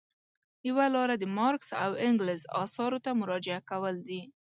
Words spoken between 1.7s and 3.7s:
او انګلز اثارو ته مراجعه